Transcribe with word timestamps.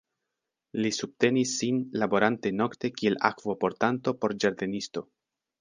Li 0.85 0.91
subtenis 0.99 1.51
sin 1.59 1.77
laborante 2.03 2.53
nokte 2.63 2.93
kiel 2.97 3.21
akvo-portanto 3.33 4.19
por 4.23 4.37
ĝardenisto. 4.47 5.09